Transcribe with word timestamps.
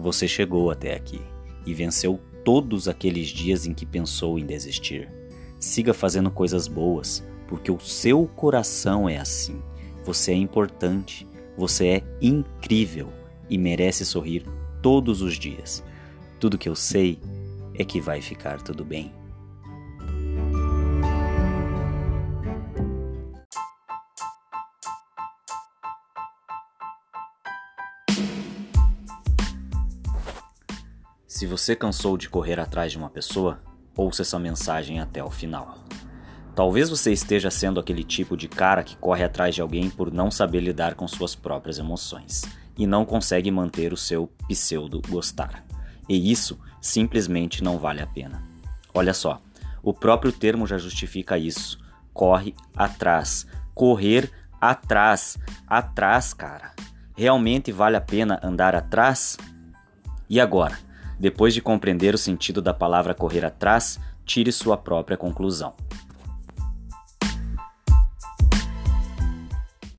Você 0.00 0.28
chegou 0.28 0.70
até 0.70 0.94
aqui 0.94 1.20
e 1.66 1.74
venceu 1.74 2.20
todos 2.44 2.86
aqueles 2.86 3.28
dias 3.28 3.66
em 3.66 3.74
que 3.74 3.84
pensou 3.84 4.38
em 4.38 4.46
desistir. 4.46 5.10
Siga 5.58 5.92
fazendo 5.92 6.30
coisas 6.30 6.68
boas, 6.68 7.24
porque 7.48 7.70
o 7.70 7.80
seu 7.80 8.24
coração 8.36 9.08
é 9.08 9.18
assim. 9.18 9.60
Você 10.04 10.30
é 10.30 10.36
importante, 10.36 11.26
você 11.56 11.86
é 11.88 12.04
incrível 12.22 13.08
e 13.50 13.58
merece 13.58 14.06
sorrir 14.06 14.44
todos 14.80 15.20
os 15.20 15.36
dias. 15.36 15.82
Tudo 16.38 16.56
que 16.56 16.68
eu 16.68 16.76
sei 16.76 17.18
é 17.74 17.84
que 17.84 18.00
vai 18.00 18.22
ficar 18.22 18.62
tudo 18.62 18.84
bem. 18.84 19.12
Se 31.38 31.46
você 31.46 31.76
cansou 31.76 32.16
de 32.16 32.28
correr 32.28 32.58
atrás 32.58 32.90
de 32.90 32.98
uma 32.98 33.08
pessoa, 33.08 33.62
ouça 33.96 34.22
essa 34.22 34.40
mensagem 34.40 34.98
até 34.98 35.22
o 35.22 35.30
final. 35.30 35.78
Talvez 36.52 36.90
você 36.90 37.12
esteja 37.12 37.48
sendo 37.48 37.78
aquele 37.78 38.02
tipo 38.02 38.36
de 38.36 38.48
cara 38.48 38.82
que 38.82 38.96
corre 38.96 39.22
atrás 39.22 39.54
de 39.54 39.62
alguém 39.62 39.88
por 39.88 40.12
não 40.12 40.32
saber 40.32 40.58
lidar 40.58 40.96
com 40.96 41.06
suas 41.06 41.36
próprias 41.36 41.78
emoções 41.78 42.42
e 42.76 42.88
não 42.88 43.04
consegue 43.04 43.52
manter 43.52 43.92
o 43.92 43.96
seu 43.96 44.28
pseudo 44.48 45.00
gostar. 45.08 45.64
E 46.08 46.28
isso 46.28 46.58
simplesmente 46.80 47.62
não 47.62 47.78
vale 47.78 48.02
a 48.02 48.06
pena. 48.08 48.42
Olha 48.92 49.14
só, 49.14 49.40
o 49.80 49.94
próprio 49.94 50.32
termo 50.32 50.66
já 50.66 50.76
justifica 50.76 51.38
isso. 51.38 51.78
Corre 52.12 52.52
atrás. 52.74 53.46
Correr 53.76 54.28
atrás. 54.60 55.38
Atrás, 55.68 56.34
cara. 56.34 56.72
Realmente 57.16 57.70
vale 57.70 57.96
a 57.96 58.00
pena 58.00 58.40
andar 58.42 58.74
atrás? 58.74 59.38
E 60.28 60.40
agora? 60.40 60.87
Depois 61.18 61.52
de 61.52 61.60
compreender 61.60 62.14
o 62.14 62.18
sentido 62.18 62.62
da 62.62 62.72
palavra 62.72 63.14
correr 63.14 63.44
atrás, 63.44 63.98
tire 64.24 64.52
sua 64.52 64.76
própria 64.76 65.16
conclusão. 65.16 65.74